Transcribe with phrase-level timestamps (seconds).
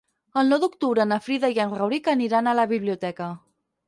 [0.41, 3.29] El nou d'octubre na Frida i en Rauric aniran a la biblioteca.